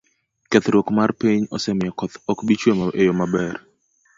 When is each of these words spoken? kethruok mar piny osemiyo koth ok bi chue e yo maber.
kethruok 0.51 0.87
mar 0.97 1.09
piny 1.19 1.41
osemiyo 1.55 1.91
koth 1.99 2.15
ok 2.31 2.39
bi 2.47 2.55
chue 2.61 2.73
e 2.99 3.01
yo 3.07 3.13
maber. 3.19 3.55